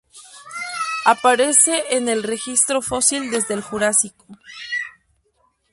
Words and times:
Aparece 1.05 1.95
en 1.95 2.09
el 2.09 2.23
registro 2.23 2.81
fósil 2.81 3.29
desde 3.29 3.53
el 3.53 3.61
Jurásico. 3.61 4.25